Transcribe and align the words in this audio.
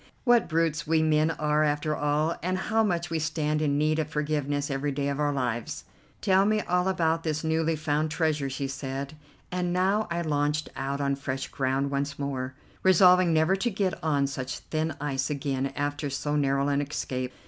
What 0.23 0.49
brutes 0.49 0.87
we 0.87 1.03
men 1.03 1.29
are 1.29 1.63
after 1.63 1.95
all, 1.95 2.35
and 2.41 2.57
how 2.57 2.81
much 2.83 3.11
we 3.11 3.19
stand 3.19 3.61
in 3.61 3.77
need 3.77 3.99
of 3.99 4.07
forgiveness 4.09 4.71
every 4.71 4.91
day 4.91 5.09
of 5.09 5.19
our 5.19 5.31
lives! 5.31 5.83
"Tell 6.21 6.43
me 6.43 6.61
all 6.61 6.87
about 6.87 7.21
this 7.21 7.43
newly 7.43 7.75
found 7.75 8.09
treasure," 8.09 8.49
she 8.49 8.67
said, 8.67 9.15
and 9.51 9.71
now 9.71 10.07
I 10.09 10.21
launched 10.23 10.71
out 10.75 11.01
on 11.01 11.15
fresh 11.17 11.49
ground 11.49 11.91
once 11.91 12.17
more, 12.17 12.55
resolving 12.81 13.31
never 13.31 13.55
to 13.57 13.69
get 13.69 13.93
on 14.03 14.25
such 14.25 14.57
thin 14.57 14.95
ice 14.99 15.29
again 15.29 15.67
after 15.75 16.09
so 16.09 16.35
narrow 16.35 16.67
an 16.69 16.81
escape. 16.81 17.31